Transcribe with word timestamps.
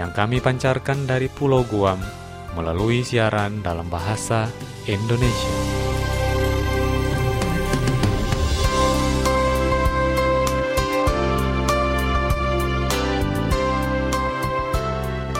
yang 0.00 0.16
kami 0.16 0.40
pancarkan 0.40 1.04
dari 1.04 1.28
Pulau 1.28 1.60
Guam 1.68 2.00
melalui 2.56 3.04
siaran 3.04 3.60
dalam 3.60 3.84
bahasa 3.92 4.48
Indonesia. 4.88 5.52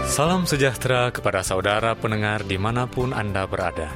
Salam 0.05 0.45
sejahtera 0.45 1.09
kepada 1.09 1.41
saudara 1.41 1.97
pendengar 1.97 2.45
di 2.45 2.61
mana 2.61 2.85
pun 2.85 3.17
Anda 3.17 3.49
berada. 3.49 3.89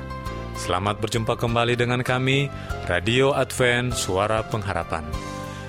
Selamat 0.56 0.96
berjumpa 0.96 1.36
kembali 1.36 1.76
dengan 1.76 2.00
kami, 2.00 2.48
Radio 2.88 3.36
Advent 3.36 3.92
Suara 3.92 4.40
Pengharapan. 4.40 5.04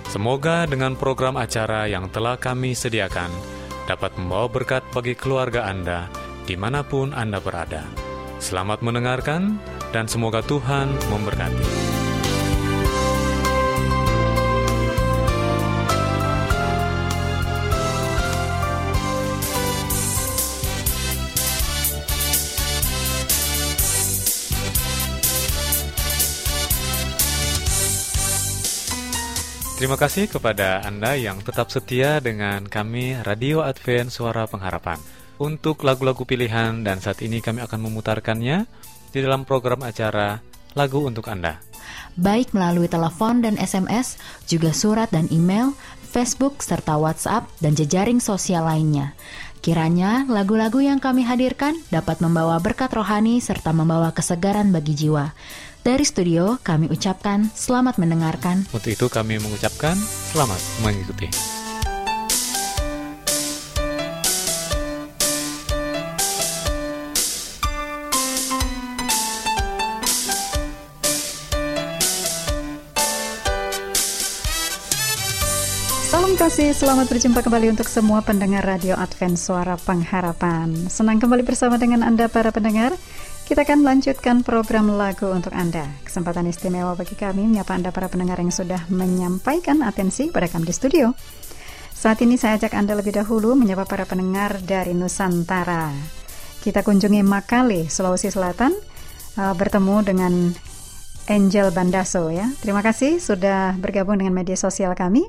Semoga 0.07 0.63
dengan 0.63 0.95
program 0.95 1.35
acara 1.35 1.91
yang 1.91 2.07
telah 2.07 2.39
kami 2.39 2.71
sediakan, 2.71 3.54
dapat 3.85 4.13
membawa 4.17 4.49
berkat 4.49 4.83
bagi 4.93 5.13
keluarga 5.17 5.65
Anda 5.69 6.09
di 6.45 6.53
mana 6.53 6.85
pun 6.85 7.13
Anda 7.13 7.41
berada. 7.41 7.85
Selamat 8.37 8.85
mendengarkan 8.85 9.57
dan 9.89 10.05
semoga 10.05 10.45
Tuhan 10.45 10.93
memberkati. 11.09 12.04
Terima 29.85 30.01
kasih 30.01 30.25
kepada 30.25 30.81
Anda 30.81 31.13
yang 31.13 31.45
tetap 31.45 31.69
setia 31.69 32.17
dengan 32.17 32.65
kami 32.65 33.21
Radio 33.21 33.61
Advent 33.61 34.09
Suara 34.09 34.49
Pengharapan. 34.49 34.97
Untuk 35.37 35.85
lagu-lagu 35.85 36.25
pilihan 36.25 36.81
dan 36.81 36.97
saat 36.97 37.21
ini 37.21 37.37
kami 37.37 37.61
akan 37.61 37.85
memutarkannya 37.85 38.65
di 39.13 39.19
dalam 39.21 39.45
program 39.45 39.85
acara 39.85 40.41
Lagu 40.73 41.05
untuk 41.05 41.29
Anda. 41.29 41.61
Baik 42.17 42.57
melalui 42.57 42.89
telepon 42.89 43.45
dan 43.45 43.61
SMS, 43.61 44.17
juga 44.49 44.73
surat 44.73 45.13
dan 45.13 45.29
email, 45.29 45.77
Facebook 46.01 46.65
serta 46.65 46.97
WhatsApp 46.97 47.45
dan 47.61 47.77
jejaring 47.77 48.17
sosial 48.17 48.65
lainnya. 48.65 49.13
Kiranya 49.65 50.29
lagu-lagu 50.29 50.77
yang 50.77 51.01
kami 51.01 51.25
hadirkan 51.25 51.73
dapat 51.89 52.21
membawa 52.21 52.61
berkat 52.61 52.93
rohani 52.93 53.41
serta 53.41 53.73
membawa 53.73 54.13
kesegaran 54.13 54.69
bagi 54.69 54.93
jiwa. 54.93 55.33
Dari 55.81 56.05
studio 56.05 56.61
kami 56.61 56.85
ucapkan 56.93 57.49
selamat 57.49 57.97
mendengarkan. 57.97 58.69
Untuk 58.69 58.93
itu 58.93 59.09
kami 59.09 59.41
mengucapkan 59.41 59.97
selamat 60.29 60.61
mengikuti. 60.85 61.64
Kasih, 76.55 76.71
selamat 76.71 77.11
berjumpa 77.11 77.43
kembali 77.43 77.75
untuk 77.75 77.83
semua 77.83 78.23
pendengar 78.23 78.63
Radio 78.63 78.95
Advent 78.95 79.35
Suara 79.35 79.75
Pengharapan. 79.75 80.87
Senang 80.87 81.19
kembali 81.19 81.43
bersama 81.43 81.75
dengan 81.75 81.99
Anda 81.99 82.31
para 82.31 82.47
pendengar. 82.55 82.95
Kita 83.43 83.67
akan 83.67 83.83
melanjutkan 83.83 84.39
program 84.39 84.87
lagu 84.87 85.27
untuk 85.35 85.51
Anda. 85.51 85.83
Kesempatan 86.07 86.47
istimewa 86.47 86.95
bagi 86.95 87.11
kami 87.19 87.43
menyapa 87.43 87.75
Anda 87.75 87.91
para 87.91 88.07
pendengar 88.07 88.39
yang 88.39 88.55
sudah 88.55 88.87
menyampaikan 88.87 89.83
atensi 89.83 90.31
pada 90.31 90.47
kami 90.47 90.71
di 90.71 90.71
studio. 90.71 91.11
Saat 91.91 92.23
ini 92.23 92.39
saya 92.39 92.55
ajak 92.55 92.71
Anda 92.71 92.95
lebih 92.95 93.19
dahulu 93.19 93.51
menyapa 93.59 93.83
para 93.83 94.07
pendengar 94.07 94.63
dari 94.63 94.95
Nusantara. 94.95 95.91
Kita 96.63 96.87
kunjungi 96.87 97.19
Makale, 97.19 97.91
Sulawesi 97.91 98.31
Selatan, 98.31 98.71
uh, 99.35 99.51
bertemu 99.59 99.95
dengan 100.07 100.55
Angel 101.27 101.67
Bandaso 101.75 102.31
ya. 102.31 102.47
Terima 102.63 102.79
kasih 102.79 103.19
sudah 103.19 103.75
bergabung 103.75 104.23
dengan 104.23 104.31
media 104.39 104.55
sosial 104.55 104.95
kami. 104.95 105.27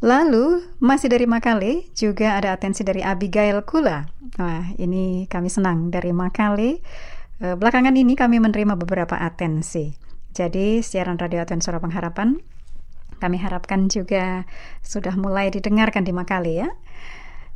Lalu 0.00 0.64
masih 0.80 1.12
dari 1.12 1.28
Makale 1.28 1.92
juga 1.92 2.40
ada 2.40 2.56
atensi 2.56 2.80
dari 2.80 3.04
Abigail 3.04 3.60
Kula. 3.68 4.08
Wah, 4.40 4.64
ini 4.80 5.28
kami 5.28 5.52
senang 5.52 5.92
dari 5.92 6.10
Makale 6.16 6.80
Eh, 7.40 7.56
belakangan 7.56 7.96
ini 7.96 8.12
kami 8.12 8.36
menerima 8.36 8.76
beberapa 8.76 9.16
atensi. 9.16 9.96
Jadi 10.36 10.84
siaran 10.84 11.16
radio 11.16 11.40
Advent 11.40 11.64
Suara 11.64 11.80
Pengharapan 11.80 12.36
kami 13.20 13.36
harapkan 13.40 13.88
juga 13.88 14.44
sudah 14.84 15.16
mulai 15.16 15.48
didengarkan 15.48 16.04
di 16.04 16.12
Makale 16.12 16.52
ya. 16.52 16.68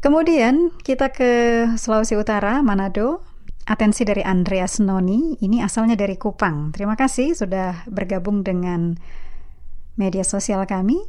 Kemudian 0.00 0.72
kita 0.84 1.12
ke 1.12 1.32
Sulawesi 1.76 2.16
Utara, 2.16 2.65
Manado. 2.65 3.25
Atensi 3.65 4.05
dari 4.05 4.21
Andreas 4.21 4.76
Noni, 4.76 5.41
ini 5.41 5.65
asalnya 5.65 5.97
dari 5.97 6.21
Kupang. 6.21 6.76
Terima 6.76 7.00
kasih 7.00 7.32
sudah 7.32 7.88
bergabung 7.88 8.44
dengan 8.44 9.00
media 9.97 10.21
sosial 10.21 10.69
kami. 10.69 11.00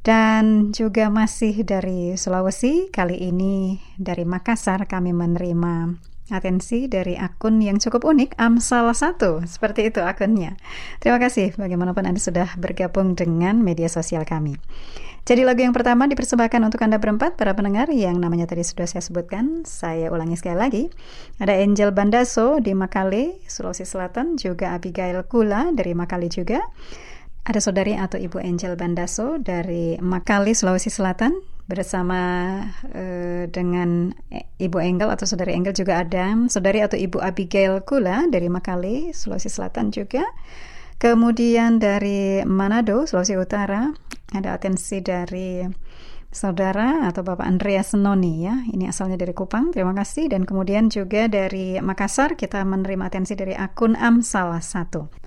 Dan 0.00 0.72
juga 0.72 1.12
masih 1.12 1.60
dari 1.60 2.16
Sulawesi, 2.16 2.88
kali 2.88 3.20
ini 3.20 3.76
dari 4.00 4.24
Makassar 4.24 4.88
kami 4.88 5.12
menerima 5.12 6.00
atensi 6.32 6.86
dari 6.88 7.18
akun 7.18 7.60
yang 7.60 7.76
cukup 7.76 8.08
unik, 8.08 8.38
Amsal 8.40 8.88
1. 8.94 9.44
Seperti 9.44 9.92
itu 9.92 10.00
akunnya. 10.00 10.56
Terima 11.02 11.20
kasih 11.20 11.52
bagaimanapun 11.58 12.06
Anda 12.06 12.22
sudah 12.22 12.48
bergabung 12.56 13.18
dengan 13.18 13.60
media 13.60 13.90
sosial 13.92 14.24
kami. 14.24 14.56
Jadi 15.28 15.44
lagu 15.44 15.60
yang 15.60 15.76
pertama 15.76 16.08
dipersembahkan 16.08 16.64
untuk 16.64 16.80
Anda 16.80 16.96
berempat, 16.96 17.36
para 17.36 17.52
pendengar 17.52 17.92
yang 17.92 18.16
namanya 18.16 18.48
tadi 18.48 18.64
sudah 18.64 18.88
saya 18.88 19.04
sebutkan. 19.04 19.68
Saya 19.68 20.08
ulangi 20.08 20.40
sekali 20.40 20.56
lagi. 20.56 20.84
Ada 21.36 21.60
Angel 21.60 21.92
Bandaso 21.92 22.56
di 22.56 22.72
Makale, 22.72 23.44
Sulawesi 23.44 23.84
Selatan, 23.84 24.40
juga 24.40 24.72
Abigail 24.72 25.20
Kula 25.28 25.76
dari 25.76 25.92
Makale 25.92 26.32
juga. 26.32 26.64
Ada 27.40 27.58
saudari 27.58 27.96
atau 27.96 28.20
Ibu 28.20 28.36
Angel 28.40 28.76
Bandaso 28.76 29.40
dari 29.40 29.96
Makale, 29.98 30.52
Sulawesi 30.52 30.92
Selatan, 30.92 31.40
bersama 31.70 32.18
uh, 32.90 33.46
dengan 33.46 34.10
Ibu 34.58 34.78
Engel 34.82 35.14
atau 35.14 35.22
Saudari 35.22 35.54
Engel 35.54 35.70
juga 35.70 36.02
ada 36.02 36.34
Saudari 36.50 36.82
atau 36.82 36.98
Ibu 36.98 37.22
Abigail 37.22 37.86
Kula 37.86 38.26
dari 38.26 38.50
Makale, 38.50 39.14
Sulawesi 39.14 39.46
Selatan 39.46 39.94
juga. 39.94 40.26
Kemudian 41.00 41.80
dari 41.80 42.44
Manado, 42.44 43.06
Sulawesi 43.06 43.38
Utara, 43.38 43.88
ada 44.34 44.52
atensi 44.52 45.00
dari 45.00 45.64
Saudara 46.30 47.08
atau 47.08 47.24
Bapak 47.24 47.46
Andreas 47.46 47.96
Noni 47.96 48.44
ya. 48.44 48.54
Ini 48.68 48.90
asalnya 48.90 49.16
dari 49.16 49.32
Kupang. 49.32 49.72
Terima 49.72 49.96
kasih 49.96 50.28
dan 50.28 50.44
kemudian 50.44 50.92
juga 50.92 51.26
dari 51.26 51.80
Makassar 51.80 52.36
kita 52.36 52.62
menerima 52.66 53.08
atensi 53.08 53.32
dari 53.32 53.56
akun 53.56 53.96
Amsal 53.96 54.54
1. 54.54 55.19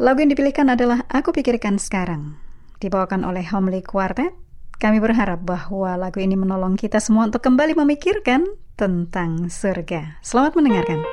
Lagu 0.00 0.24
yang 0.24 0.32
dipilihkan 0.32 0.72
adalah 0.72 1.04
Aku 1.12 1.36
Pikirkan 1.36 1.76
Sekarang. 1.76 2.40
Dibawakan 2.80 3.28
oleh 3.28 3.44
Homely 3.44 3.84
Quartet 3.84 4.32
kami 4.80 5.04
berharap 5.04 5.44
bahwa 5.44 6.00
lagu 6.00 6.16
ini 6.16 6.32
menolong 6.32 6.80
kita 6.80 6.96
semua 6.96 7.28
untuk 7.28 7.44
kembali 7.44 7.76
memikirkan 7.76 8.48
tentang 8.72 9.52
surga. 9.52 10.16
Selamat 10.24 10.56
mendengarkan. 10.56 11.04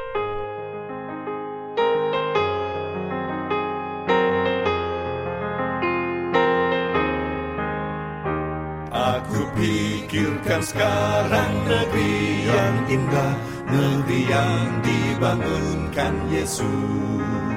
Aku 8.95 9.43
pikirkan 9.59 10.63
sekarang 10.63 11.51
negeri 11.67 12.15
yang 12.47 12.75
indah, 12.87 13.33
negeri 13.67 14.19
yang 14.23 14.63
dibangunkan 14.87 16.13
Yesus. 16.31 17.48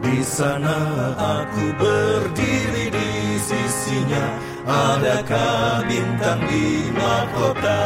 Di 0.00 0.24
sana 0.24 0.76
aku 1.16 1.76
berdiri 1.76 2.88
di 2.88 3.10
sisinya. 3.36 4.26
Adakah 4.64 5.84
bintang 5.84 6.40
di 6.48 6.88
mahkota? 6.92 7.82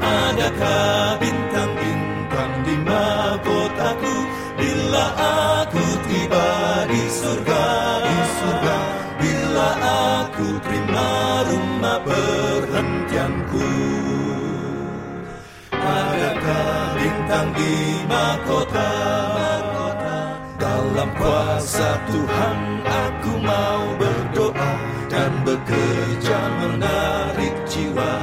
Adakah 0.00 1.16
bintang-bintang 1.16 2.52
di 2.68 2.74
mahkotaku? 2.84 4.16
Bila 4.60 5.06
aku 5.64 5.84
tiba 6.08 6.48
di 6.92 7.02
surga, 7.08 7.64
di 8.04 8.18
surga. 8.36 8.76
Bila 9.16 9.68
aku 10.20 10.46
terima 10.60 11.10
rumah 11.48 11.98
perhentianku. 12.04 13.68
Bintang 16.96 17.50
di 17.58 17.74
mahkota 18.06 18.90
kuasa 21.26 21.98
Tuhan 22.06 22.58
aku 22.86 23.32
mau 23.42 23.82
berdoa 23.98 24.72
Dan 25.10 25.42
bekerja 25.42 26.38
menarik 26.62 27.54
jiwa. 27.66 28.14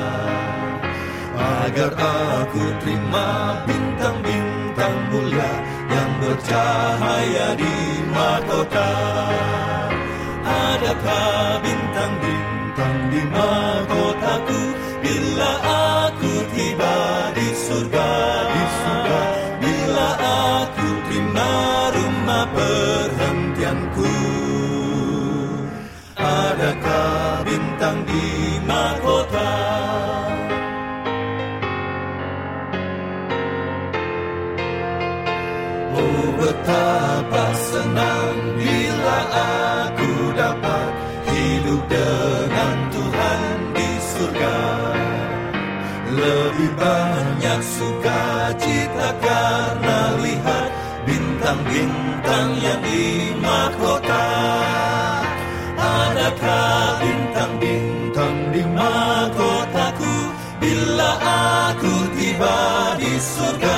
Agar 1.34 1.92
aku 1.98 2.64
terima 2.80 3.60
bintang-bintang 3.68 4.96
mulia 5.12 5.54
Yang 5.92 6.12
bercahaya 6.22 7.48
di 7.60 7.76
mahkota. 8.14 8.92
Adakah 10.44 11.60
bintang-bintang 11.64 12.33
Bintang 27.94 28.10
di 28.10 28.58
mahkota. 28.66 29.54
Oh 35.94 36.26
betapa 36.42 37.46
senang 37.54 38.34
bila 38.58 39.20
aku 39.38 40.12
dapat 40.34 40.90
hidup 41.38 41.82
dengan 41.86 42.76
Tuhan 42.90 43.50
di 43.78 43.90
surga. 44.02 44.58
Lebih 46.18 46.72
banyak 46.74 47.62
sukacita 47.62 49.10
karena 49.22 50.00
lihat 50.18 50.70
bintang-bintang 51.06 52.50
yang 52.58 52.82
di 52.82 53.38
mahkota 53.38 54.03
surga 63.36 63.73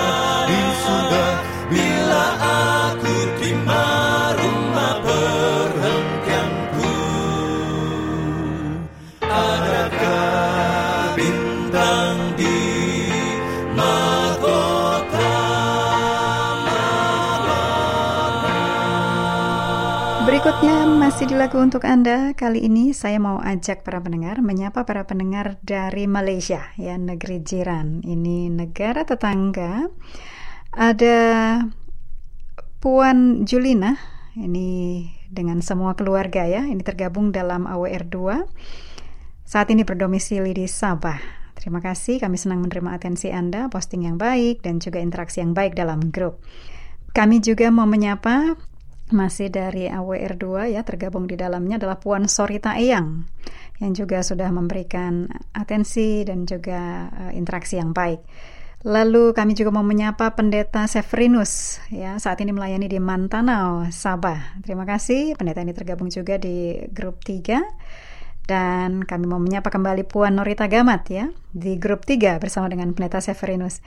masih 21.05 21.29
di 21.29 21.37
lagu 21.37 21.61
untuk 21.61 21.85
Anda. 21.85 22.33
Kali 22.33 22.65
ini 22.65 22.89
saya 22.89 23.21
mau 23.21 23.37
ajak 23.37 23.85
para 23.85 24.01
pendengar 24.01 24.41
menyapa 24.41 24.89
para 24.89 25.05
pendengar 25.05 25.61
dari 25.61 26.09
Malaysia, 26.09 26.73
ya 26.81 26.97
negeri 26.97 27.45
jiran. 27.45 28.01
Ini 28.01 28.49
negara 28.49 29.05
tetangga. 29.05 29.85
Ada 30.73 31.17
Puan 32.81 33.45
Julina, 33.45 34.01
ini 34.33 35.05
dengan 35.29 35.61
semua 35.61 35.93
keluarga 35.93 36.41
ya. 36.49 36.65
Ini 36.65 36.81
tergabung 36.81 37.29
dalam 37.29 37.69
AWR 37.69 38.09
2. 38.09 39.45
Saat 39.45 39.69
ini 39.69 39.85
berdomisili 39.85 40.57
di 40.57 40.65
Sabah. 40.65 41.21
Terima 41.53 41.85
kasih, 41.85 42.17
kami 42.17 42.41
senang 42.41 42.65
menerima 42.65 42.97
atensi 42.97 43.29
Anda, 43.29 43.69
posting 43.69 44.09
yang 44.09 44.17
baik, 44.17 44.65
dan 44.65 44.81
juga 44.81 44.97
interaksi 44.97 45.45
yang 45.45 45.53
baik 45.53 45.77
dalam 45.77 46.09
grup. 46.09 46.41
Kami 47.13 47.45
juga 47.45 47.69
mau 47.69 47.85
menyapa 47.85 48.57
masih 49.13 49.53
dari 49.53 49.85
AWR 49.85 50.33
2 50.33 50.73
ya 50.73 50.81
tergabung 50.81 51.29
di 51.29 51.37
dalamnya 51.37 51.77
adalah 51.77 52.01
Puan 52.01 52.25
Sorita 52.25 52.73
Eyang 52.73 53.29
yang 53.77 53.91
juga 53.93 54.23
sudah 54.25 54.49
memberikan 54.49 55.29
atensi 55.53 56.23
dan 56.25 56.47
juga 56.47 57.11
uh, 57.11 57.31
interaksi 57.35 57.77
yang 57.77 57.91
baik. 57.91 58.23
Lalu 58.85 59.33
kami 59.33 59.57
juga 59.57 59.73
mau 59.73 59.81
menyapa 59.81 60.37
Pendeta 60.37 60.85
Severinus 60.85 61.81
ya 61.89 62.21
saat 62.21 62.37
ini 62.45 62.53
melayani 62.53 62.85
di 62.85 63.01
Mantanau, 63.01 63.89
Sabah. 63.89 64.61
Terima 64.61 64.85
kasih 64.85 65.33
pendeta 65.33 65.65
ini 65.65 65.73
tergabung 65.73 66.13
juga 66.13 66.37
di 66.37 66.85
grup 66.93 67.25
3 67.25 68.45
dan 68.45 69.01
kami 69.01 69.25
mau 69.25 69.41
menyapa 69.41 69.73
kembali 69.73 70.05
Puan 70.05 70.37
Norita 70.37 70.69
Gamat 70.69 71.01
ya 71.09 71.25
di 71.49 71.81
grup 71.81 72.05
3 72.05 72.37
bersama 72.37 72.69
dengan 72.69 72.93
Pendeta 72.93 73.17
Severinus. 73.17 73.81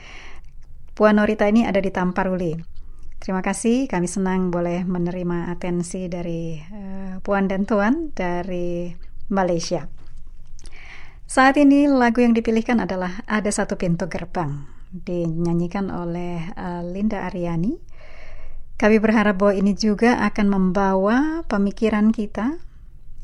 Puan 0.98 1.14
Norita 1.14 1.46
ini 1.46 1.62
ada 1.62 1.78
di 1.78 1.94
Tamparuli. 1.94 2.78
Terima 3.18 3.42
kasih, 3.42 3.90
kami 3.90 4.06
senang 4.06 4.54
boleh 4.54 4.86
menerima 4.86 5.50
atensi 5.50 6.06
dari 6.06 6.54
uh, 6.54 7.18
Puan 7.18 7.50
dan 7.50 7.66
Tuan 7.66 8.14
dari 8.14 8.94
Malaysia. 9.34 9.90
Saat 11.28 11.58
ini 11.60 11.90
lagu 11.90 12.24
yang 12.24 12.32
dipilihkan 12.32 12.78
adalah 12.80 13.20
Ada 13.28 13.52
Satu 13.52 13.76
Pintu 13.76 14.08
Gerbang, 14.08 14.64
dinyanyikan 14.94 15.90
oleh 15.90 16.46
uh, 16.56 16.80
Linda 16.86 17.26
Ariani. 17.26 17.76
Kami 18.78 18.96
berharap 19.02 19.42
bahwa 19.42 19.54
ini 19.58 19.74
juga 19.74 20.22
akan 20.22 20.46
membawa 20.48 21.42
pemikiran 21.50 22.14
kita 22.14 22.62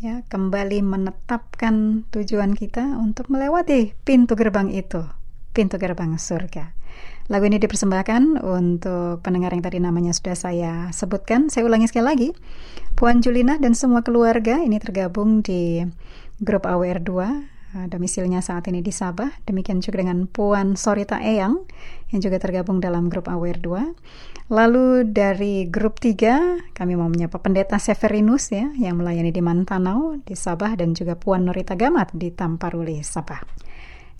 ya 0.02 0.26
kembali 0.26 0.82
menetapkan 0.82 2.04
tujuan 2.10 2.58
kita 2.58 2.98
untuk 2.98 3.30
melewati 3.30 3.94
pintu 4.02 4.34
gerbang 4.34 4.68
itu, 4.68 5.06
pintu 5.54 5.78
gerbang 5.78 6.18
surga. 6.18 6.74
Lagu 7.32 7.48
ini 7.48 7.56
dipersembahkan 7.56 8.44
untuk 8.44 9.24
pendengar 9.24 9.56
yang 9.56 9.64
tadi 9.64 9.80
namanya 9.80 10.12
sudah 10.12 10.36
saya 10.36 10.72
sebutkan. 10.92 11.48
Saya 11.48 11.64
ulangi 11.64 11.88
sekali 11.88 12.04
lagi. 12.04 12.28
Puan 12.92 13.24
Julina 13.24 13.56
dan 13.56 13.72
semua 13.72 14.04
keluarga 14.04 14.60
ini 14.60 14.76
tergabung 14.76 15.40
di 15.40 15.80
grup 16.44 16.68
AWR 16.68 17.00
2 17.00 17.88
domisilnya 17.90 18.38
saat 18.38 18.70
ini 18.70 18.84
di 18.84 18.94
Sabah. 18.94 19.34
Demikian 19.48 19.82
juga 19.82 20.06
dengan 20.06 20.30
Puan 20.30 20.78
Sorita 20.78 21.18
Eyang 21.18 21.66
yang 22.14 22.20
juga 22.22 22.38
tergabung 22.38 22.78
dalam 22.78 23.10
grup 23.10 23.26
AWR 23.26 23.58
2. 23.58 24.52
Lalu 24.54 25.10
dari 25.10 25.66
grup 25.66 25.98
3 25.98 26.76
kami 26.76 26.92
mau 26.94 27.10
menyapa 27.10 27.42
Pendeta 27.42 27.80
Severinus 27.80 28.54
ya 28.54 28.70
yang 28.78 29.02
melayani 29.02 29.34
di 29.34 29.42
Mantanau 29.42 30.20
di 30.22 30.36
Sabah 30.38 30.78
dan 30.78 30.94
juga 30.94 31.18
Puan 31.18 31.48
Norita 31.48 31.74
Gamat 31.74 32.14
di 32.14 32.30
Tamparuli 32.30 33.02
Sabah. 33.02 33.63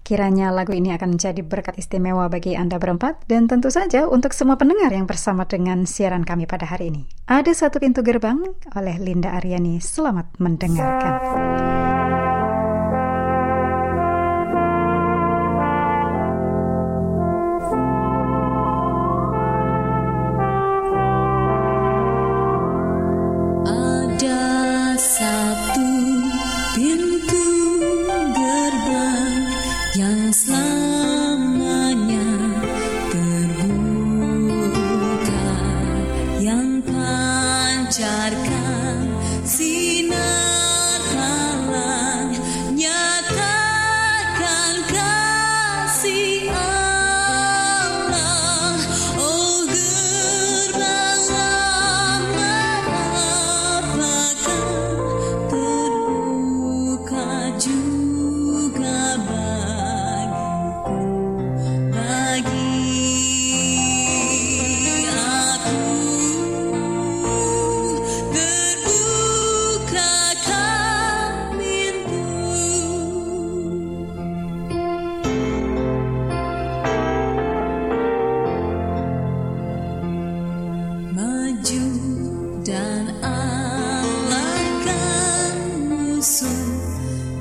Kiranya 0.04 0.52
lagu 0.52 0.76
ini 0.76 0.92
akan 0.92 1.16
menjadi 1.16 1.40
berkat 1.40 1.80
istimewa 1.80 2.28
bagi 2.28 2.52
Anda 2.52 2.76
berempat 2.76 3.24
dan 3.24 3.48
tentu 3.48 3.72
saja 3.72 4.04
untuk 4.04 4.36
semua 4.36 4.60
pendengar 4.60 4.92
yang 4.92 5.08
bersama 5.08 5.48
dengan 5.48 5.88
siaran 5.88 6.28
kami 6.28 6.44
pada 6.44 6.68
hari 6.68 6.92
ini. 6.92 7.08
Ada 7.24 7.56
satu 7.56 7.80
pintu 7.80 8.04
gerbang 8.04 8.44
oleh 8.76 9.00
Linda 9.00 9.32
Aryani. 9.32 9.80
Selamat 9.80 10.28
mendengarkan. 10.36 11.73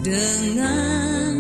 dengan 0.03 1.33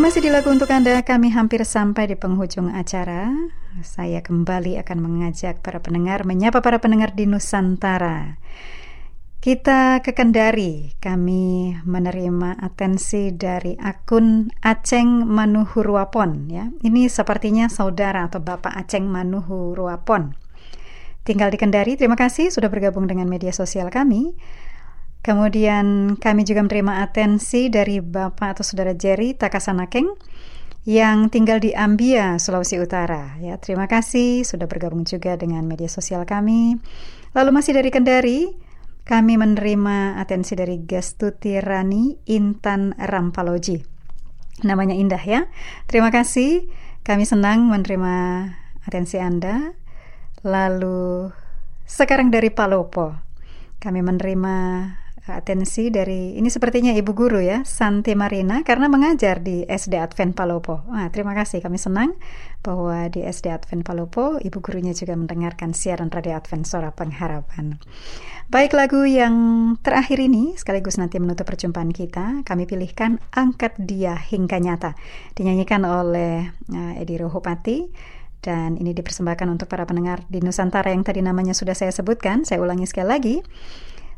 Masih 0.00 0.24
di 0.24 0.32
lagu 0.32 0.48
untuk 0.48 0.72
Anda, 0.72 1.04
kami 1.04 1.28
hampir 1.28 1.60
sampai 1.60 2.08
di 2.08 2.16
penghujung 2.16 2.72
acara. 2.72 3.36
Saya 3.84 4.24
kembali 4.24 4.80
akan 4.80 4.96
mengajak 4.96 5.60
para 5.60 5.84
pendengar, 5.84 6.24
menyapa 6.24 6.64
para 6.64 6.80
pendengar 6.80 7.12
di 7.12 7.28
Nusantara. 7.28 8.40
Kita 9.44 10.00
ke 10.00 10.16
Kendari, 10.16 10.96
kami 11.04 11.76
menerima 11.84 12.64
atensi 12.64 13.36
dari 13.36 13.76
akun 13.76 14.48
Aceng 14.64 15.28
Manuhuruapon. 15.28 16.48
Ya. 16.48 16.72
Ini 16.80 17.12
sepertinya 17.12 17.68
saudara 17.68 18.24
atau 18.24 18.40
Bapak 18.40 18.72
Aceng 18.72 19.04
Manuhuruapon. 19.04 20.32
Tinggal 21.28 21.52
di 21.52 21.60
Kendari, 21.60 22.00
terima 22.00 22.16
kasih 22.16 22.48
sudah 22.48 22.72
bergabung 22.72 23.04
dengan 23.04 23.28
media 23.28 23.52
sosial 23.52 23.92
kami. 23.92 24.32
Kemudian 25.20 26.16
kami 26.16 26.48
juga 26.48 26.64
menerima 26.64 27.04
atensi 27.04 27.68
dari 27.68 28.00
Bapak 28.00 28.56
atau 28.56 28.64
Saudara 28.64 28.96
Jerry 28.96 29.36
Takasanakeng 29.36 30.08
yang 30.88 31.28
tinggal 31.28 31.60
di 31.60 31.76
Ambia, 31.76 32.40
Sulawesi 32.40 32.80
Utara. 32.80 33.36
Ya, 33.36 33.60
terima 33.60 33.84
kasih 33.84 34.48
sudah 34.48 34.64
bergabung 34.64 35.04
juga 35.04 35.36
dengan 35.36 35.68
media 35.68 35.92
sosial 35.92 36.24
kami. 36.24 36.80
Lalu 37.36 37.50
masih 37.52 37.76
dari 37.76 37.92
Kendari, 37.92 38.48
kami 39.04 39.36
menerima 39.36 40.16
atensi 40.16 40.56
dari 40.56 40.80
Gestuti 40.88 41.60
Rani 41.60 42.16
Intan 42.32 42.96
Rampaloji. 42.96 43.76
Namanya 44.64 44.96
indah 44.96 45.20
ya. 45.20 45.40
Terima 45.84 46.08
kasih. 46.08 46.64
Kami 47.04 47.28
senang 47.28 47.68
menerima 47.68 48.48
atensi 48.88 49.20
Anda. 49.20 49.76
Lalu 50.48 51.28
sekarang 51.84 52.32
dari 52.32 52.48
Palopo, 52.48 53.12
kami 53.80 54.00
menerima 54.00 54.56
atensi 55.28 55.92
dari 55.92 56.40
ini 56.40 56.48
sepertinya 56.48 56.96
ibu 56.96 57.12
guru 57.12 57.44
ya 57.44 57.60
Santi 57.66 58.16
Marina 58.16 58.64
karena 58.64 58.88
mengajar 58.88 59.44
di 59.44 59.68
SD 59.68 60.00
Advent 60.00 60.32
Palopo. 60.32 60.86
Nah, 60.88 61.12
terima 61.12 61.36
kasih 61.36 61.60
kami 61.60 61.76
senang 61.76 62.16
bahwa 62.64 63.08
di 63.12 63.20
SD 63.20 63.52
Advent 63.52 63.84
Palopo 63.84 64.40
ibu 64.40 64.58
gurunya 64.64 64.96
juga 64.96 65.12
mendengarkan 65.12 65.76
siaran 65.76 66.08
radio 66.08 66.40
Advent 66.40 66.64
Suara 66.64 66.88
Pengharapan. 66.94 67.76
Baik 68.50 68.74
lagu 68.74 69.04
yang 69.06 69.34
terakhir 69.84 70.18
ini 70.18 70.58
sekaligus 70.58 70.98
nanti 70.98 71.20
menutup 71.22 71.46
perjumpaan 71.46 71.92
kita 71.94 72.42
kami 72.42 72.66
pilihkan 72.66 73.22
Angkat 73.30 73.78
Dia 73.78 74.18
Hingga 74.18 74.58
Nyata 74.58 74.96
dinyanyikan 75.38 75.86
oleh 75.86 76.50
uh, 76.72 76.92
Edi 76.98 77.14
Rohopati 77.20 77.86
dan 78.40 78.80
ini 78.80 78.96
dipersembahkan 78.96 79.46
untuk 79.52 79.68
para 79.68 79.84
pendengar 79.84 80.24
di 80.32 80.40
Nusantara 80.40 80.90
yang 80.90 81.04
tadi 81.04 81.20
namanya 81.20 81.52
sudah 81.52 81.76
saya 81.76 81.92
sebutkan. 81.92 82.48
Saya 82.48 82.64
ulangi 82.64 82.88
sekali 82.88 83.08
lagi. 83.08 83.36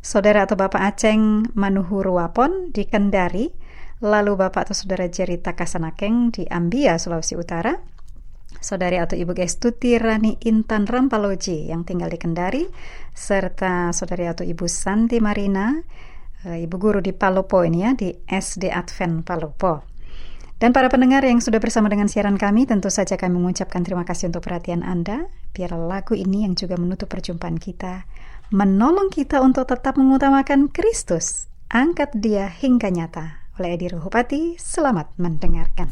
Saudara 0.03 0.51
atau 0.51 0.59
Bapak 0.59 0.83
Aceng 0.83 1.47
Manuhuruapon 1.55 2.75
di 2.75 2.91
Kendari, 2.91 3.55
lalu 4.03 4.35
Bapak 4.35 4.67
atau 4.67 4.75
Saudara 4.75 5.07
Jerry 5.07 5.39
Takasanakeng 5.39 6.35
di 6.35 6.43
Ambia, 6.51 6.99
Sulawesi 6.99 7.39
Utara, 7.39 7.79
Saudari 8.59 8.99
atau 8.99 9.15
Ibu 9.15 9.31
Gestuti 9.31 9.95
Rani 10.03 10.43
Intan 10.43 10.91
Rampaloji 10.91 11.71
yang 11.71 11.87
tinggal 11.87 12.11
di 12.11 12.19
Kendari, 12.19 12.67
serta 13.15 13.95
Saudari 13.95 14.27
atau 14.27 14.43
Ibu 14.43 14.67
Santi 14.67 15.23
Marina, 15.23 15.79
eh, 16.51 16.67
Ibu 16.67 16.77
Guru 16.83 16.99
di 16.99 17.15
Palopo 17.15 17.63
ini 17.63 17.87
ya, 17.87 17.95
di 17.95 18.11
SD 18.27 18.75
Advent 18.75 19.23
Palopo. 19.23 19.87
Dan 20.59 20.75
para 20.75 20.91
pendengar 20.91 21.23
yang 21.23 21.39
sudah 21.39 21.63
bersama 21.63 21.87
dengan 21.87 22.11
siaran 22.11 22.43
kami, 22.43 22.67
tentu 22.67 22.91
saja 22.91 23.15
kami 23.15 23.39
mengucapkan 23.39 23.87
terima 23.87 24.03
kasih 24.03 24.35
untuk 24.35 24.51
perhatian 24.51 24.83
Anda. 24.83 25.31
Biar 25.55 25.79
lagu 25.79 26.19
ini 26.19 26.43
yang 26.43 26.59
juga 26.59 26.75
menutup 26.75 27.07
perjumpaan 27.07 27.55
kita 27.55 28.03
menolong 28.53 29.09
kita 29.09 29.41
untuk 29.41 29.65
tetap 29.65 29.97
mengutamakan 29.97 30.69
Kristus. 30.69 31.49
Angkat 31.73 32.13
dia 32.13 32.53
hingga 32.53 32.93
nyata. 32.93 33.49
Oleh 33.57 33.81
Edi 33.81 33.89
Ruhupati, 33.89 34.61
selamat 34.61 35.17
mendengarkan. 35.17 35.89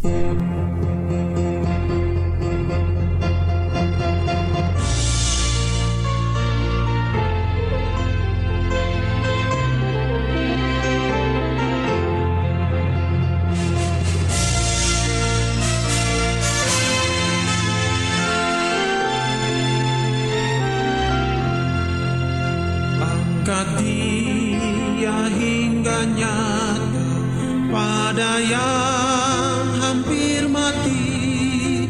Pada 28.21 28.37
yang 28.45 29.65
hampir 29.81 30.45
mati, 30.45 31.89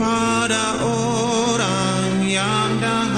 pada 0.00 0.80
orang 0.80 2.24
yang 2.24 2.80
dahaga 2.80 3.15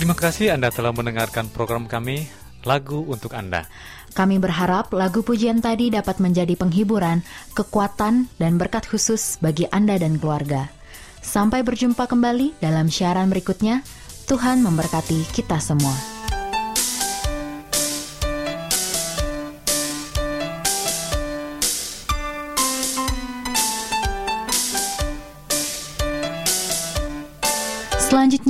Terima 0.00 0.16
kasih 0.16 0.56
Anda 0.56 0.72
telah 0.72 0.96
mendengarkan 0.96 1.52
program 1.52 1.84
kami 1.84 2.24
Lagu 2.64 3.04
untuk 3.04 3.36
Anda. 3.36 3.68
Kami 4.16 4.40
berharap 4.40 4.96
lagu 4.96 5.20
pujian 5.20 5.60
tadi 5.60 5.92
dapat 5.92 6.24
menjadi 6.24 6.56
penghiburan, 6.56 7.20
kekuatan, 7.52 8.24
dan 8.40 8.56
berkat 8.56 8.88
khusus 8.88 9.36
bagi 9.44 9.68
Anda 9.68 10.00
dan 10.00 10.16
keluarga. 10.16 10.72
Sampai 11.20 11.60
berjumpa 11.60 12.08
kembali 12.08 12.56
dalam 12.64 12.88
siaran 12.88 13.28
berikutnya. 13.28 13.84
Tuhan 14.24 14.64
memberkati 14.64 15.36
kita 15.36 15.60
semua. 15.60 16.09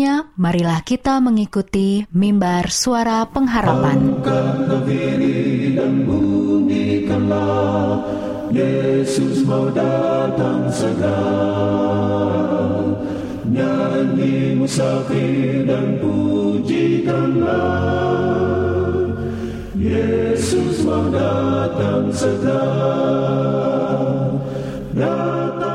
Selanjutnya, 0.01 0.33
marilah 0.41 0.81
kita 0.81 1.21
mengikuti 1.21 2.09
mimbar 2.09 2.73
suara 2.73 3.29
pengharapan. 3.29 4.17
Yesus 8.51 9.45
mau 9.45 9.69
datang 9.69 10.73
segera 10.73 11.21
Nyanyi 13.45 14.57
musafir 14.57 15.69
dan 15.69 16.01
pujikanlah 16.01 17.53
Yesus 19.77 20.81
mau 20.83 21.13
datang 21.13 22.09
segera 22.09 22.65
Datang 24.97 25.70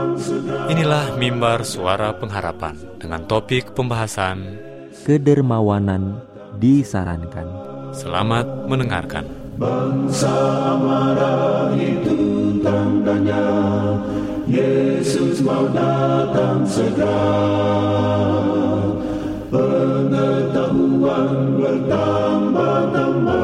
Inilah 0.74 1.14
mimbar 1.22 1.62
suara 1.62 2.10
pengharapan 2.18 2.74
dengan 2.98 3.22
topik 3.30 3.78
pembahasan 3.78 4.58
kedermawanan 5.06 6.18
disarankan. 6.58 7.46
Selamat 7.94 8.66
mendengarkan. 8.66 9.30
Bangsa 9.56 10.36
marah 10.82 11.72
itu 11.78 12.58
tandanya 12.60 13.48
Yesus 14.50 15.40
mau 15.40 15.64
datang 15.72 16.68
segera 16.68 17.32
Pengetahuan 19.48 21.56
bertambah-tambah 21.56 23.40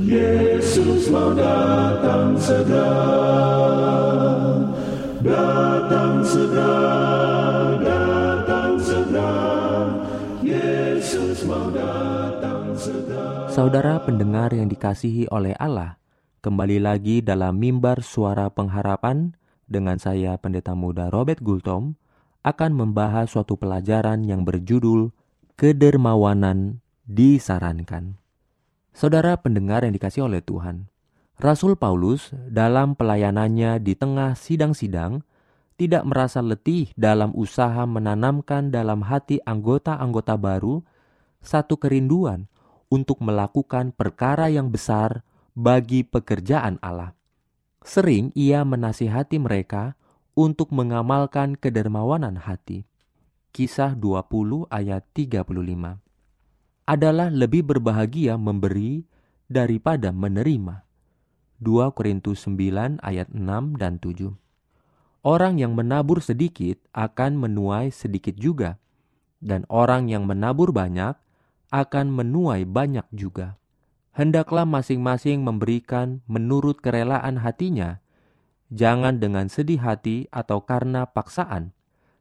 Yesus 0.00 1.12
mau 1.12 1.36
datang 1.36 2.32
segera 2.40 4.01
Saudara 5.22 5.38
pendengar 14.02 14.50
yang 14.50 14.66
dikasihi 14.66 15.30
oleh 15.30 15.54
Allah, 15.62 16.02
kembali 16.42 16.82
lagi 16.82 17.22
dalam 17.22 17.54
mimbar 17.54 18.02
suara 18.02 18.50
pengharapan 18.50 19.38
dengan 19.70 20.02
saya 20.02 20.34
Pendeta 20.42 20.74
Muda 20.74 21.06
Robert 21.06 21.38
Gultom 21.38 21.94
akan 22.42 22.74
membahas 22.74 23.30
suatu 23.30 23.54
pelajaran 23.54 24.26
yang 24.26 24.42
berjudul 24.42 25.14
Kedermawanan 25.54 26.82
disarankan. 27.06 28.18
Saudara 28.90 29.38
pendengar 29.38 29.86
yang 29.86 29.94
dikasihi 29.94 30.26
oleh 30.26 30.42
Tuhan, 30.42 30.90
Rasul 31.42 31.74
Paulus 31.74 32.30
dalam 32.46 32.94
pelayanannya 32.94 33.82
di 33.82 33.98
tengah 33.98 34.38
sidang-sidang 34.38 35.26
tidak 35.74 36.06
merasa 36.06 36.38
letih 36.38 36.94
dalam 36.94 37.34
usaha 37.34 37.82
menanamkan 37.82 38.70
dalam 38.70 39.02
hati 39.02 39.42
anggota-anggota 39.42 40.38
baru 40.38 40.86
satu 41.42 41.82
kerinduan 41.82 42.46
untuk 42.94 43.18
melakukan 43.18 43.90
perkara 43.90 44.54
yang 44.54 44.70
besar 44.70 45.26
bagi 45.58 46.06
pekerjaan 46.06 46.78
Allah. 46.78 47.18
Sering 47.82 48.30
ia 48.38 48.62
menasihati 48.62 49.42
mereka 49.42 49.98
untuk 50.38 50.70
mengamalkan 50.70 51.58
kedermawanan 51.58 52.38
hati. 52.38 52.86
Kisah 53.50 53.98
20 53.98 54.70
ayat 54.70 55.02
35. 55.10 55.98
Adalah 56.86 57.34
lebih 57.34 57.66
berbahagia 57.66 58.38
memberi 58.38 59.02
daripada 59.50 60.14
menerima. 60.14 60.91
2 61.62 61.94
Korintus 61.94 62.42
9 62.50 62.98
ayat 63.06 63.30
6 63.30 63.78
dan 63.78 64.02
7. 64.02 64.34
Orang 65.22 65.62
yang 65.62 65.78
menabur 65.78 66.18
sedikit 66.18 66.82
akan 66.90 67.38
menuai 67.38 67.94
sedikit 67.94 68.34
juga, 68.34 68.82
dan 69.38 69.62
orang 69.70 70.10
yang 70.10 70.26
menabur 70.26 70.74
banyak 70.74 71.14
akan 71.70 72.06
menuai 72.10 72.66
banyak 72.66 73.06
juga. 73.14 73.62
Hendaklah 74.10 74.66
masing-masing 74.66 75.46
memberikan 75.46 76.26
menurut 76.26 76.82
kerelaan 76.82 77.38
hatinya, 77.38 78.02
jangan 78.74 79.22
dengan 79.22 79.46
sedih 79.46 79.78
hati 79.78 80.26
atau 80.34 80.66
karena 80.66 81.06
paksaan, 81.06 81.70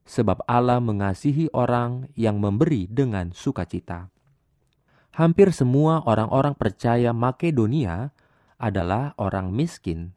sebab 0.06 0.46
Allah 0.46 0.78
mengasihi 0.78 1.50
orang 1.50 2.14
yang 2.14 2.38
memberi 2.38 2.86
dengan 2.86 3.34
sukacita. 3.34 4.14
Hampir 5.18 5.52
semua 5.52 6.06
orang-orang 6.08 6.56
percaya 6.56 7.12
Makedonia 7.12 8.16
adalah 8.62 9.18
orang 9.18 9.50
miskin, 9.50 10.14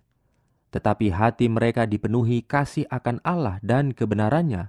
tetapi 0.68 1.08
hati 1.08 1.48
mereka 1.48 1.88
dipenuhi 1.88 2.44
kasih 2.44 2.84
akan 2.92 3.24
Allah 3.24 3.56
dan 3.64 3.96
kebenarannya, 3.96 4.68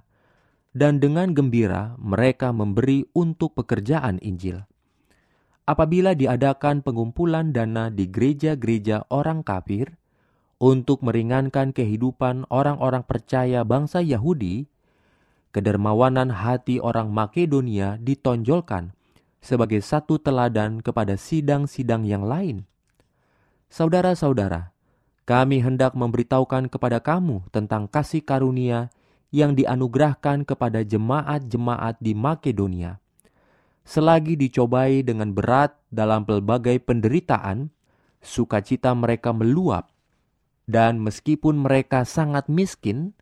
dan 0.72 0.96
dengan 0.96 1.36
gembira 1.36 1.92
mereka 2.00 2.56
memberi 2.56 3.04
untuk 3.12 3.52
pekerjaan 3.52 4.16
Injil. 4.24 4.64
Apabila 5.66 6.14
diadakan 6.14 6.80
pengumpulan 6.80 7.50
dana 7.50 7.90
di 7.90 8.06
gereja-gereja 8.06 9.10
orang 9.10 9.42
kafir 9.42 9.98
untuk 10.62 11.02
meringankan 11.02 11.74
kehidupan 11.74 12.46
orang-orang 12.54 13.02
percaya 13.02 13.66
bangsa 13.66 13.98
Yahudi, 13.98 14.70
kedermawanan 15.50 16.30
hati 16.30 16.78
orang 16.78 17.10
Makedonia 17.10 17.98
ditonjolkan 17.98 18.94
sebagai 19.42 19.82
satu 19.82 20.22
teladan 20.22 20.86
kepada 20.86 21.18
sidang-sidang 21.18 22.06
yang 22.06 22.22
lain. 22.22 22.62
Saudara-saudara, 23.66 24.70
kami 25.26 25.58
hendak 25.58 25.98
memberitahukan 25.98 26.70
kepada 26.70 27.02
kamu 27.02 27.42
tentang 27.50 27.90
kasih 27.90 28.22
karunia 28.22 28.94
yang 29.34 29.58
dianugerahkan 29.58 30.46
kepada 30.46 30.86
jemaat-jemaat 30.86 31.98
di 31.98 32.14
Makedonia. 32.14 33.02
Selagi 33.86 34.38
dicobai 34.38 35.02
dengan 35.02 35.30
berat 35.34 35.74
dalam 35.90 36.26
pelbagai 36.26 36.78
penderitaan, 36.82 37.70
sukacita 38.22 38.94
mereka 38.94 39.30
meluap, 39.30 39.90
dan 40.66 40.98
meskipun 40.98 41.58
mereka 41.58 42.02
sangat 42.02 42.50
miskin, 42.50 43.14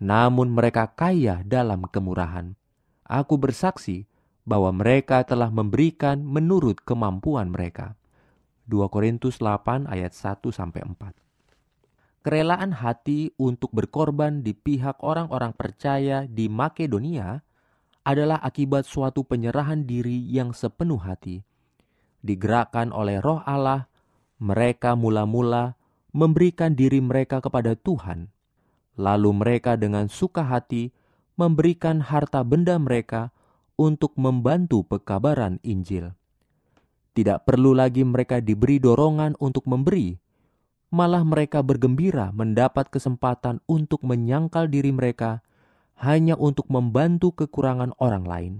namun 0.00 0.52
mereka 0.52 0.92
kaya 0.92 1.40
dalam 1.44 1.88
kemurahan. 1.88 2.52
Aku 3.08 3.40
bersaksi 3.40 4.04
bahwa 4.44 4.72
mereka 4.72 5.24
telah 5.24 5.48
memberikan 5.48 6.20
menurut 6.20 6.80
kemampuan 6.84 7.52
mereka. 7.52 7.96
2 8.70 8.92
Korintus 8.92 9.42
8 9.42 9.90
ayat 9.90 10.12
1 10.14 10.42
sampai 10.52 10.82
4 10.84 11.22
kerelaan 12.22 12.70
hati 12.70 13.34
untuk 13.34 13.74
berkorban 13.74 14.46
di 14.46 14.54
pihak 14.54 15.02
orang-orang 15.02 15.50
percaya 15.52 16.24
di 16.30 16.46
Makedonia 16.46 17.42
adalah 18.06 18.38
akibat 18.42 18.86
suatu 18.86 19.26
penyerahan 19.26 19.86
diri 19.86 20.22
yang 20.30 20.54
sepenuh 20.54 20.98
hati. 21.02 21.42
Digerakkan 22.22 22.94
oleh 22.94 23.18
Roh 23.18 23.42
Allah, 23.42 23.90
mereka 24.38 24.94
mula-mula 24.94 25.74
memberikan 26.14 26.74
diri 26.78 27.02
mereka 27.02 27.42
kepada 27.42 27.74
Tuhan. 27.74 28.30
Lalu 28.94 29.30
mereka 29.34 29.74
dengan 29.74 30.06
suka 30.06 30.46
hati 30.46 30.94
memberikan 31.34 32.02
harta 32.02 32.46
benda 32.46 32.78
mereka 32.78 33.34
untuk 33.74 34.14
membantu 34.14 34.86
pekabaran 34.86 35.58
Injil. 35.66 36.14
Tidak 37.12 37.44
perlu 37.44 37.76
lagi 37.76 38.00
mereka 38.08 38.40
diberi 38.40 38.80
dorongan 38.80 39.36
untuk 39.36 39.68
memberi, 39.68 40.16
malah 40.92 41.24
mereka 41.24 41.64
bergembira 41.64 42.32
mendapat 42.32 42.88
kesempatan 42.92 43.60
untuk 43.68 44.04
menyangkal 44.04 44.68
diri 44.68 44.92
mereka 44.92 45.40
hanya 46.00 46.36
untuk 46.36 46.68
membantu 46.72 47.32
kekurangan 47.32 47.96
orang 48.00 48.24
lain. 48.24 48.54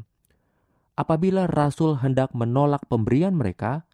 Apabila 0.97 1.49
rasul 1.49 1.97
hendak 2.01 2.37
menolak 2.37 2.85
pemberian 2.89 3.33
mereka, 3.33 3.89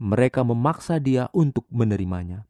mereka 0.00 0.40
memaksa 0.40 0.96
dia 0.96 1.28
untuk 1.36 1.68
menerimanya. 1.68 2.48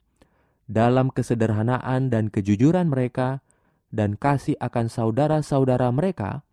Dalam 0.68 1.11
kesederhanaan 1.11 2.12
dan 2.12 2.31
kejujuran 2.31 2.92
mereka 2.92 3.42
dan 3.90 4.14
kasih 4.14 4.55
akan 4.61 4.87
saudara-saudara 4.87 5.90
mereka, 5.90 6.47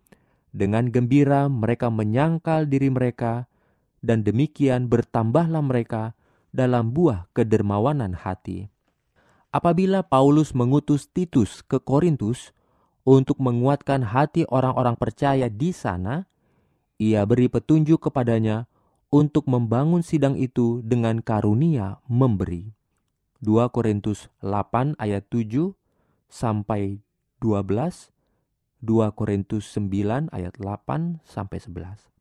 dengan 0.56 0.88
gembira 0.88 1.52
mereka 1.52 1.92
menyangkal 1.92 2.66
diri 2.66 2.88
mereka, 2.88 3.46
dan 4.06 4.22
demikian 4.22 4.86
bertambahlah 4.86 5.66
mereka 5.66 6.14
dalam 6.54 6.94
buah 6.94 7.26
kedermawanan 7.34 8.14
hati 8.14 8.70
apabila 9.56 10.04
Paulus 10.04 10.52
mengutus 10.52 11.08
Titus 11.08 11.64
ke 11.64 11.80
Korintus 11.80 12.52
untuk 13.08 13.40
menguatkan 13.40 14.04
hati 14.04 14.44
orang-orang 14.52 15.00
percaya 15.00 15.48
di 15.48 15.72
sana, 15.72 16.28
ia 17.00 17.24
beri 17.24 17.48
petunjuk 17.48 18.12
kepadanya 18.12 18.68
untuk 19.08 19.48
membangun 19.48 20.04
sidang 20.04 20.36
itu 20.36 20.84
dengan 20.84 21.24
karunia 21.24 22.04
memberi. 22.12 22.76
2 23.40 23.72
Korintus 23.72 24.28
8 24.44 25.00
ayat 25.00 25.24
7 25.32 25.72
sampai 26.28 27.00
12, 27.40 28.12
2 28.84 29.16
Korintus 29.16 29.64
9 29.72 30.28
ayat 30.36 30.54
8 30.60 31.24
sampai 31.24 31.58
11. 31.64 32.15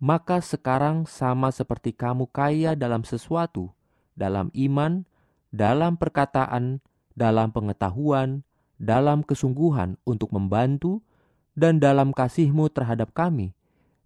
Maka 0.00 0.40
sekarang 0.40 1.04
sama 1.04 1.52
seperti 1.52 1.92
kamu 1.92 2.24
kaya 2.32 2.72
dalam 2.72 3.04
sesuatu, 3.04 3.68
dalam 4.16 4.48
iman, 4.56 5.04
dalam 5.52 6.00
perkataan, 6.00 6.80
dalam 7.12 7.52
pengetahuan, 7.52 8.40
dalam 8.80 9.20
kesungguhan 9.20 10.00
untuk 10.08 10.32
membantu, 10.32 11.04
dan 11.52 11.76
dalam 11.76 12.16
kasihmu 12.16 12.72
terhadap 12.72 13.12
kami, 13.12 13.52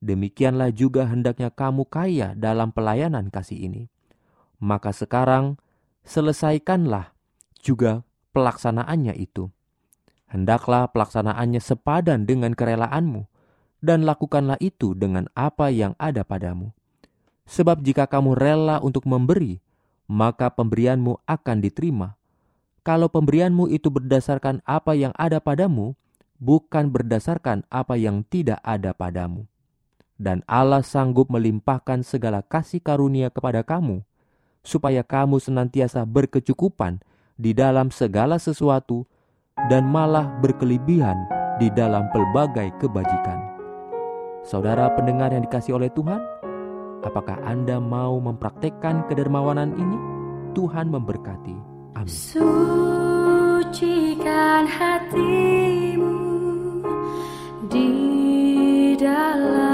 demikianlah 0.02 0.74
juga 0.74 1.06
hendaknya 1.06 1.54
kamu 1.54 1.86
kaya 1.86 2.34
dalam 2.34 2.74
pelayanan 2.74 3.30
kasih 3.30 3.70
ini. 3.70 3.86
Maka 4.58 4.90
sekarang 4.90 5.62
selesaikanlah 6.02 7.14
juga 7.62 8.02
pelaksanaannya 8.34 9.14
itu. 9.14 9.46
Hendaklah 10.26 10.90
pelaksanaannya 10.90 11.62
sepadan 11.62 12.26
dengan 12.26 12.58
kerelaanmu, 12.58 13.30
dan 13.84 14.08
lakukanlah 14.08 14.56
itu 14.64 14.96
dengan 14.96 15.28
apa 15.36 15.68
yang 15.68 15.92
ada 16.00 16.24
padamu. 16.24 16.72
Sebab 17.44 17.84
jika 17.84 18.08
kamu 18.08 18.32
rela 18.32 18.80
untuk 18.80 19.04
memberi, 19.04 19.60
maka 20.08 20.48
pemberianmu 20.48 21.20
akan 21.28 21.56
diterima. 21.60 22.16
Kalau 22.80 23.12
pemberianmu 23.12 23.68
itu 23.68 23.92
berdasarkan 23.92 24.64
apa 24.64 24.96
yang 24.96 25.12
ada 25.20 25.40
padamu, 25.44 25.92
bukan 26.40 26.88
berdasarkan 26.88 27.68
apa 27.68 28.00
yang 28.00 28.24
tidak 28.24 28.60
ada 28.64 28.96
padamu. 28.96 29.44
Dan 30.16 30.40
Allah 30.48 30.80
sanggup 30.80 31.28
melimpahkan 31.28 32.00
segala 32.00 32.40
kasih 32.40 32.80
karunia 32.80 33.28
kepada 33.28 33.60
kamu, 33.60 34.00
supaya 34.64 35.04
kamu 35.04 35.40
senantiasa 35.40 36.08
berkecukupan 36.08 37.04
di 37.36 37.52
dalam 37.52 37.92
segala 37.92 38.40
sesuatu 38.40 39.04
dan 39.68 39.84
malah 39.84 40.32
berkelebihan 40.40 41.16
di 41.60 41.68
dalam 41.72 42.08
pelbagai 42.12 42.72
kebajikan. 42.80 43.53
Saudara 44.44 44.92
pendengar 44.92 45.32
yang 45.32 45.40
dikasih 45.48 45.80
oleh 45.80 45.88
Tuhan, 45.96 46.20
apakah 47.00 47.40
Anda 47.48 47.80
mau 47.80 48.20
mempraktekkan 48.20 49.08
kedermawanan 49.08 49.72
ini? 49.72 49.96
Tuhan 50.52 50.92
memberkati. 50.92 51.56
Amin. 51.96 52.12
Sucikan 53.64 54.68
hatimu 54.68 56.12
di 57.72 57.88
dalam 59.00 59.73